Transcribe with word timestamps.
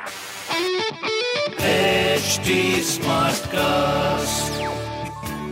HD 0.00 0.06
Smartcast. 2.84 4.60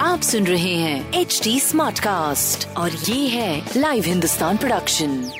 आप 0.00 0.20
सुन 0.22 0.46
रहे 0.46 0.74
हैं 0.74 1.12
एच 1.12 1.40
डी 1.44 1.60
स्मार्ट 1.60 1.98
कास्ट 1.98 2.68
और 2.76 2.90
ये 2.90 3.28
है 3.28 3.70
लाइव 3.76 4.04
हिंदुस्तान 4.04 4.56
प्रोडक्शन 4.56 5.30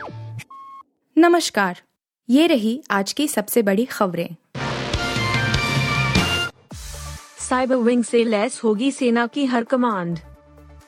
नमस्कार 1.18 1.80
ये 2.30 2.46
रही 2.46 2.82
आज 2.90 3.12
की 3.12 3.28
सबसे 3.28 3.62
बड़ी 3.62 3.84
खबरें। 3.84 4.36
साइबर 7.38 7.76
विंग 7.76 8.04
से 8.04 8.24
लैस 8.24 8.60
होगी 8.64 8.90
सेना 8.90 9.26
की 9.26 9.44
हर 9.44 9.64
कमांड 9.64 10.18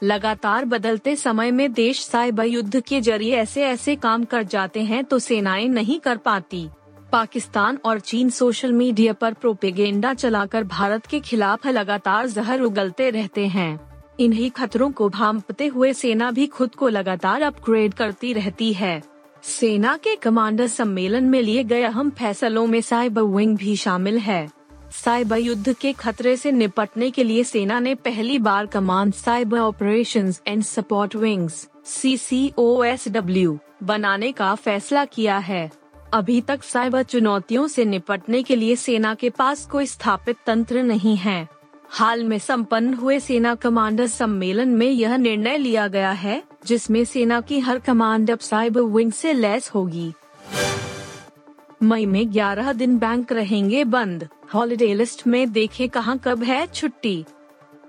लगातार 0.03 0.65
बदलते 0.65 1.17
समय 1.17 1.51
में 1.51 1.73
देश 1.73 2.07
साइबर 2.07 2.45
युद्ध 2.45 2.81
के 2.81 3.01
ज़रिए 3.01 3.37
ऐसे 3.37 3.65
ऐसे 3.65 3.97
काम 3.97 4.25
कर 4.25 4.43
जाते 4.43 4.83
हैं 4.83 5.05
तो 5.05 5.19
सेनाएँ 5.19 5.69
नहीं 5.69 6.01
कर 6.01 6.17
पाती। 6.17 6.69
पाकिस्तान 7.13 7.79
और 7.85 8.01
चीन 8.01 8.31
सोशल 8.31 8.73
मीडिया 8.73 9.13
पर 9.13 9.33
प्रोपेगेंडा 9.33 10.15
चलाकर 10.15 10.65
भारत 10.65 11.07
के 11.07 11.21
खिलाफ 11.21 11.67
लगातार 11.67 12.27
जहर 12.27 12.61
उगलते 12.61 13.11
रहते 13.11 13.47
हैं। 13.47 13.81
इन्हीं 14.21 14.51
खतरों 14.51 14.91
को 14.91 15.09
भांपते 15.09 15.67
हुए 15.67 15.93
सेना 15.93 16.31
भी 16.31 16.47
खुद 16.47 16.75
को 16.75 16.89
लगातार 16.89 17.43
अपग्रेड 17.43 17.95
करती 17.95 18.33
रहती 18.33 18.73
है। 18.73 19.03
सेना 19.43 19.97
के 19.97 20.17
कमांडर 20.17 20.67
सम्मेलन 20.67 21.25
में 21.25 21.43
लिए 21.43 21.65
गए 21.65 21.83
अहम 21.83 22.11
फैसलों 22.11 22.67
में 22.67 22.81
साइबर 22.81 23.23
विंग 23.23 23.57
भी 23.57 23.77
शामिल 23.77 24.19
है। 24.19 24.49
साइबर 24.93 25.39
युद्ध 25.39 25.73
के 25.73 25.93
खतरे 25.93 26.37
से 26.37 26.53
निपटने 26.53 27.11
के 27.11 27.25
लिए 27.25 27.45
सेना 27.45 27.81
ने 27.81 27.95
पहली 27.95 28.39
बार 28.39 28.67
command 28.67 29.13
cyber 29.15 29.59
operations 29.59 30.43
and 30.47 30.63
support 30.63 31.17
wings 31.17 31.69
CCOSW 31.87 33.59
बनाने 33.83 34.33
का 34.33 34.55
फैसला 34.55 35.05
किया 35.05 35.39
है। 35.39 35.78
अभी 36.13 36.41
तक 36.41 36.63
साइबर 36.63 37.03
चुनौतियों 37.03 37.67
से 37.69 37.85
निपटने 37.85 38.43
के 38.43 38.57
लिए 38.57 38.77
सेना 38.77 39.15
के 39.15 39.31
पास 39.31 39.67
कोई 39.67 39.87
स्थापित 39.87 40.37
तंत्र 40.47 40.83
नहीं 40.83 41.17
है। 41.17 41.49
हाल 41.91 42.25
में 42.25 42.39
संपन्न 42.39 42.95
हुए 42.95 43.21
सेना 43.21 43.55
कमांडर 43.55 44.07
सम्मेलन 44.07 44.69
में 44.69 44.91
यह 44.91 45.17
निर्णय 45.17 45.59
लिया 45.59 45.89
गया 45.89 46.11
है, 46.11 46.43
जिसमें 46.67 47.05
सेना 47.05 47.41
की 47.41 47.61
हर 47.61 47.79
कमांड 47.79 48.31
अब 48.31 48.39
साइबर 48.39 48.81
विंग 48.81 49.13
से 49.13 49.33
लैस 49.33 49.71
होगी। 49.71 50.13
मई 51.83 52.07
में 52.07 52.33
11 52.33 52.73
दिन 52.73 52.99
बैंक 52.99 53.33
रहेंगे 53.33 53.85
बंद। 53.85 54.29
हॉलिडे 54.55 54.95
लिस्ट 54.95 55.27
में 55.27 55.53
देखें 55.53 55.89
कहाँ 55.89 56.19
कब 56.19 56.43
है 56.43 56.67
छुट्टी। 56.67 57.25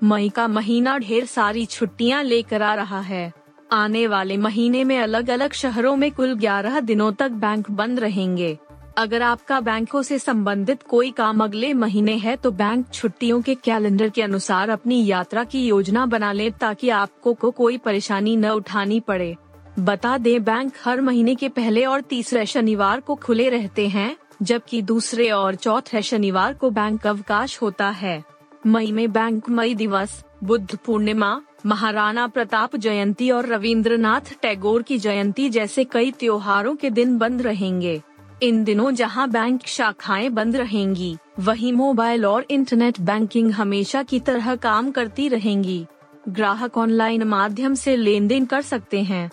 मई 0.03 0.29
का 0.29 0.47
महीना 0.47 0.97
ढेर 0.97 1.25
सारी 1.25 1.65
छुट्टियाँ 1.65 2.23
लेकर 2.23 2.61
आ 2.61 2.75
रहा 2.75 2.99
है। 2.99 3.33
आने 3.71 4.07
वाले 4.07 4.37
महीने 4.37 4.83
में 4.83 4.99
अलग 4.99 5.29
अलग 5.29 5.53
शहरों 5.53 5.95
में 5.95 6.11
कुल 6.11 6.35
11 6.35 6.79
दिनों 6.79 7.11
तक 7.11 7.31
बैंक 7.31 7.71
बंद 7.71 7.99
रहेंगे। 7.99 8.57
अगर 8.97 9.21
आपका 9.21 9.59
बैंकों 9.59 10.01
से 10.01 10.19
संबंधित 10.19 10.83
कोई 10.83 11.11
काम 11.11 11.43
अगले 11.43 11.73
महीने 11.73 12.15
है 12.15 12.35
तो 12.35 12.51
बैंक 12.51 12.87
छुट्टियों 12.93 13.41
के 13.41 13.55
कैलेंडर 13.55 14.09
के 14.09 14.21
अनुसार 14.21 14.69
अपनी 14.69 15.05
यात्रा 15.05 15.43
की 15.43 15.65
योजना 15.67 16.05
बना 16.05 16.31
ले 16.31 16.49
ताकि 16.51 16.89
आपको 16.89 17.33
को 17.33 17.51
कोई 17.51 17.77
परेशानी 17.77 18.35
न 18.35 18.49
उठानी 18.49 18.99
पड़े। 18.99 19.35
बता 19.79 20.17
दें, 20.17 20.43
बैंक 20.43 20.73
हर 20.85 21.01
महीने 21.01 21.35
के 21.35 21.49
पहले 21.49 21.85
और 21.85 22.01
तीसरे 22.01 22.45
शनिवार 22.45 22.99
को 22.99 23.15
खुले 23.15 23.49
रहते 23.49 23.87
हैं, 23.87 24.15
जबकि 24.41 24.81
दूसरे 24.81 25.29
और 25.29 25.55
चौथे 25.55 26.01
शनिवार 26.01 26.53
को 26.53 26.69
बैंक 26.69 27.07
अवकाश 27.07 27.61
होता 27.61 27.89
है। 27.89 28.23
मई 28.67 28.91
में 28.91 29.11
बैंक 29.11 29.49
मई 29.49 29.75
दिवस 29.75 30.23
बुद्ध 30.43 30.77
पूर्णिमा, 30.85 31.41
महाराणा 31.65 32.27
प्रताप 32.27 32.75
जयंती 32.75 33.31
और 33.31 33.45
रविंद्रनाथ 33.45 34.21
टैगोर 34.41 34.81
की 34.81 34.97
जयंती 34.97 35.49
जैसे 35.49 35.83
कई 35.83 36.11
त्योहारों 36.11 36.75
के 36.75 36.89
दिन 36.89 37.17
बंद 37.17 37.41
रहेंगे। 37.41 38.01
इन 38.43 38.63
दिनों 38.63 38.91
जहाँ 38.91 39.29
बैंक 39.29 39.61
शाखाएँ 39.65 40.29
बंद 40.29 40.55
रहेंगी, 40.55 41.17
वहीं 41.39 41.73
मोबाइल 41.73 42.25
और 42.25 42.45
इंटरनेट 42.49 42.99
बैंकिंग 42.99 43.51
हमेशा 43.51 44.03
की 44.03 44.19
तरह 44.19 44.55
काम 44.55 44.91
करती 44.91 45.27
रहेंगी। 45.27 45.85
ग्राहक 46.29 46.77
ऑनलाइन 46.77 47.23
माध्यम 47.23 47.73
से 47.73 47.95
लेन 47.95 48.27
देन 48.27 48.45
कर 48.45 48.61
सकते 48.61 49.01
हैं। 49.01 49.31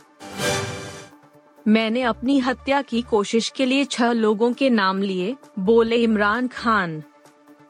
मैंने 1.68 2.02
अपनी 2.02 2.38
हत्या 2.38 2.82
की 2.82 3.02
कोशिश 3.02 3.48
के 3.48 3.66
लिए 3.66 3.84
छह 3.84 4.12
लोगों 4.12 4.52
के 4.52 4.70
नाम 4.70 5.02
लिए, 5.02 5.36
बोले 5.58 5.96
इमरान 5.96 6.48
खान। 6.48 7.02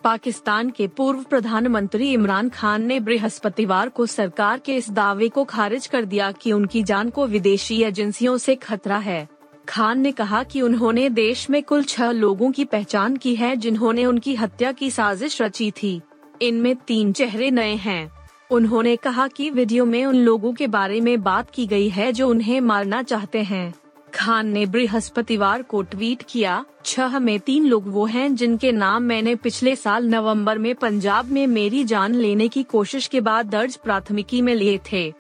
पाकिस्तान 0.07 0.71
के 0.71 0.87
पूर्व 0.87 1.23
प्रधानमंत्री 1.23 2.13
इमरान 2.13 2.49
खान 2.49 2.87
ने 2.87 3.01
बृहस्पतिवार 3.01 3.89
को 3.89 4.07
सरकार 4.07 4.59
के 4.59 4.77
इस 4.77 4.91
दावे 4.91 5.29
को 5.29 5.45
खारिज 5.45 5.87
कर 5.87 6.05
दिया 6.05 6.33
कि 6.33 6.53
उनकी 6.53 6.83
जान 6.83 7.11
को 7.11 7.27
विदेशी 7.27 7.83
एजेंसियों 7.83 8.37
से 8.37 8.55
खतरा 8.55 8.99
है। 8.99 9.29
खान 9.69 10.01
ने 10.01 10.13
कहा 10.13 10.43
कि 10.43 10.63
उन्होंने 10.63 11.09
देश 11.09 11.51
में 11.51 11.63
कुल 11.63 11.83
छह 11.83 12.11
लोगों 12.11 12.53
की 12.53 12.65
पहचान 12.65 13.17
की 13.17 13.35
है 13.35 13.57
जिन्होंने 13.57 14.05
उनकी 14.07 14.35
हत्या 14.35 14.73
की 14.73 14.91
साजिश 14.91 15.43
रची 15.43 15.71
थी। 15.71 16.01
इनमें 16.43 16.77
तीन 16.77 17.13
चेहरे 17.13 17.51
नए 17.51 17.75
हैं। 17.75 18.11
उन्होंने 18.51 18.97
कहा 18.97 19.29
कि 19.29 19.51
वीडियो 19.51 19.85
में 19.85 20.07
उन 20.07 20.17
लोगों 20.17 20.53
के 20.53 20.67
बारे 20.67 21.01
में 21.01 21.23
बात 21.23 21.51
की 21.51 21.67
गई 21.67 21.89
है 21.89 22.13
जो 22.13 22.29
उन्हें 22.29 22.61
मारना 22.61 23.03
चाहते 23.03 23.43
हैं। 23.43 23.75
खान 24.17 24.49
ने 24.49 24.65
बृहस्पतिवार 24.67 25.63
को 25.63 25.81
ट्वीट 25.85 26.23
किया, 26.23 26.65
छह 26.85 27.19
में 27.19 27.39
तीन 27.41 27.67
लोग 27.67 27.89
वो 27.89 28.05
हैं 28.07 28.35
जिनके 28.35 28.73
नाम 28.73 29.03
मैंने 29.03 29.35
पिछले 29.37 29.75
साल 29.77 30.07
नवंबर 30.07 30.59
में 30.59 30.75
पंजाब 30.75 31.31
में 31.31 31.47
मेरी 31.47 31.85
जान 31.85 32.15
लेने 32.15 32.49
की 32.49 32.63
कोशिश 32.63 33.07
के 33.07 33.21
बाद 33.21 33.47
दर्ज 33.47 33.77
प्राथमिकी 33.77 34.41
में 34.43 34.55
लिए 34.55 34.79
थे। 34.93 35.13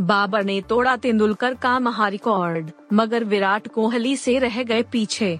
बाबर 0.00 0.44
ने 0.44 0.60
तोड़ा 0.60 0.96
तेंदुलकर 0.96 1.54
का 1.54 1.78
महारिकॉर्ड, 1.78 2.70
मगर 2.92 3.24
विराट 3.24 3.68
कोहली 3.68 4.16
से 4.16 4.38
रह 4.38 4.62
गए 4.62 4.82
पीछे। 4.82 5.38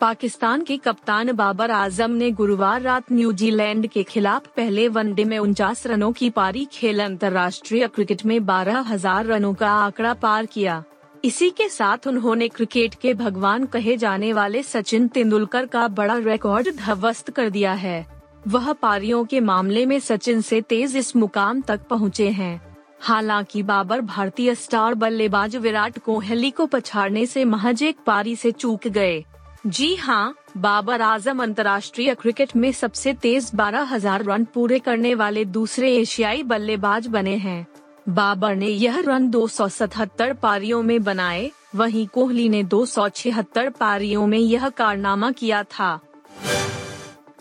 पाकिस्तान 0.00 0.62
के 0.62 0.76
कप्तान 0.76 1.32
बाबर 1.32 1.70
आज़म 1.70 2.10
ने 2.12 2.30
गुरुवार 2.32 2.80
रात 2.82 3.12
न्यूजीलैंड 3.12 3.86
के 3.86 4.02
खिलाफ 4.02 4.46
पहले 4.56 4.88
वनडे 4.88 5.24
में 5.24 5.38
उनचास 5.38 5.86
रनों 5.86 6.12
की 6.12 6.30
पारी 6.30 6.64
खेल 6.72 7.04
अंतर्राष्ट्रीय 7.04 7.86
क्रिकेट 7.86 8.24
में 8.24 8.44
बारह 8.46 8.78
हज़ार 8.88 9.26
रनों 9.26 9.54
का 9.54 9.70
आंकड़ा 9.74 10.12
पार 10.14 10.46
किया। 10.46 10.82
इसी 11.24 11.48
के 11.50 11.68
साथ 11.68 12.06
उन्होंने 12.06 12.46
क्रिकेट 12.48 12.94
के 12.94 13.12
भगवान 13.14 13.64
कहे 13.66 13.96
जाने 13.96 14.32
वाले 14.32 14.62
सचिन 14.62 15.06
तेंदुलकर 15.08 15.66
का 15.66 15.86
बड़ा 15.88 16.16
रिकॉर्ड 16.16 16.68
ध्वस्त 16.76 17.30
कर 17.30 17.50
दिया 17.50 17.72
है। 17.72 18.06
वह 18.48 18.72
पारियों 18.72 19.24
के 19.24 19.40
मामले 19.40 19.84
में 19.86 19.98
सचिन 20.00 20.40
से 20.40 20.60
तेज 20.60 20.96
इस 20.96 21.14
मुकाम 21.16 21.60
तक 21.60 21.86
पहुँचे 21.90 22.28
हैं। 22.30 22.60
हालाँकि 23.00 23.62
बाबर 23.62 24.00
भारतीय 24.00 24.54
स्टार 24.54 24.94
बल्लेबाज 24.94 25.56
विराट 25.56 25.98
कोहली 25.98 26.50
को 26.50 26.66
पछाड़ने 26.66 27.24
से 27.26 27.44
महज 27.44 27.82
एक 27.82 27.96
पारी 28.06 28.34
से 28.36 28.52
चूक 28.52 28.86
गए। 28.88 29.24
जी 29.66 29.94
हाँ 29.94 30.34
बाबर 30.56 31.02
आज़म 31.02 31.42
अंतर्राष्ट्रीय 31.42 32.14
क्रिकेट 32.14 32.54
में 32.56 32.70
सबसे 32.72 33.12
तेज 33.14 33.50
बारह 33.54 33.94
हज़ार 33.94 34.24
रन 34.24 34.44
पूरे 34.44 34.78
करने 34.78 35.14
वाले 35.14 35.44
दूसरे 35.44 35.96
एशियाई 35.96 36.42
बल्लेबाज 36.42 37.06
बने 37.06 37.36
हैं। 37.36 37.66
बाबर 38.08 38.56
ने 38.56 38.66
यह 38.66 39.00
रन 39.00 39.30
277 39.30 40.32
पारियों 40.32 40.82
में 40.82 41.04
बनाए, 41.04 41.50
वहीं 41.74 42.06
कोहली 42.06 42.48
ने 42.48 42.64
276 42.64 43.68
पारियों 43.68 44.26
में 44.26 44.38
यह 44.38 44.68
कारनामा 44.68 45.30
किया 45.30 45.62
था। 45.62 46.00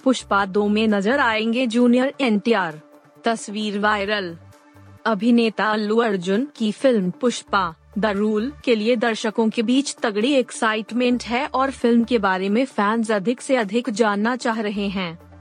पुष्पा 0.03 0.46
दो 0.46 0.68
में 0.68 0.88
नज़र 0.88 1.19
आएँगे 1.19 1.68
जूनियर 1.68 2.13
एनटीआर। 2.22 2.81
तस्वीर 3.24 3.79
वायरल। 3.79 4.38
अभिनेता 5.06 5.66
अल्लू 5.66 5.97
अर्जुन 5.97 6.47
की 6.56 6.72
फ़िल्म 6.72 7.12
पुष्पा, 7.12 7.75
द 7.97 8.06
रूल 8.06 8.53
के 8.66 8.75
लिए 8.75 8.95
दर्शकों 8.95 9.50
के 9.50 9.62
बीच 9.62 9.95
तगड़ी 10.03 10.34
एक्साइटमेंट 10.34 11.24
है 11.24 11.47
और 11.47 11.72
फ़िल्म 11.72 12.03
के 12.03 12.18
बारे 12.18 12.50
में 12.50 12.66
फैंस 12.66 13.12
अधिक 13.12 13.41
से 13.41 13.56
अधिक 13.56 13.90
जानना 13.90 14.35
चाह 14.35 14.62
रहे 14.62 14.88
हैं। 14.88 15.32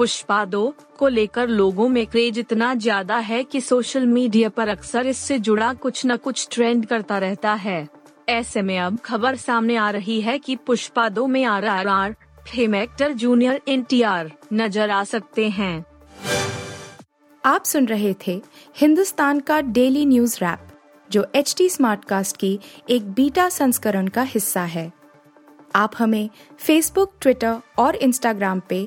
पुष्पा 0.00 0.44
दो 0.44 0.62
को 0.98 1.08
लेकर 1.08 1.48
लोगों 1.48 1.88
में 1.88 2.06
क्रेज 2.06 2.38
इतना 2.38 2.72
ज़्यादा 2.74 3.16
है 3.18 3.42
कि 3.44 3.60
सोशल 3.60 4.04
मीडिया 4.06 4.48
पर 4.48 4.68
अक्सर 4.68 5.06
इससे 5.06 5.38
जुड़ा 5.38 5.72
कुछ 5.72 6.04
न 6.06 6.16
कुछ 6.16 6.46
ट्रेंड 6.52 6.86
करता 6.86 7.18
रहता 7.18 7.52
है। 7.54 7.88
ऐसे 8.28 8.62
में 8.62 8.78
अब 8.78 8.98
खबर 8.98 9.36
सामने 9.36 9.76
आ 9.76 9.90
रही 9.90 10.20
है 10.20 10.38
कि 10.38 10.54
पुष्पा 10.56 11.08
दो 11.08 11.26
में 11.26 11.44
R 11.44 11.66
R 11.66 11.88
R 11.88 12.14
fame 12.48 12.74
actor 12.74 13.12
junior 13.14 13.60
NTR 13.68 14.30
नज़र 14.52 14.90
आ 14.90 15.02
सकते 15.04 15.48
हैं। 15.48 15.84
आप 17.44 17.64
सुन 17.64 17.86
रहे 17.86 18.14
थे 18.26 18.40
हिंदुस्तान 18.76 19.40
का 19.40 19.60
डेली 19.60 20.06
न्यूज़ 20.06 20.38
रैप, 20.42 20.66
जो 21.10 21.26
एच 21.34 21.54
टी 21.58 21.68
स्मार्ट 21.68 22.04
कास्ट 22.04 22.36
की 22.36 22.58
एक 22.90 23.12
बीटा 23.12 23.48
संस्करण 23.50 24.08
का 24.08 24.22
हिस्सा 24.22 24.62
है। 24.62 24.90
आप 25.76 25.92
हमें 25.98 26.28
फेसबुक 26.58 27.12
ट्विटर 27.20 27.56
और 27.78 27.96
इंस्टाग्राम 27.96 28.60
पे 28.68 28.86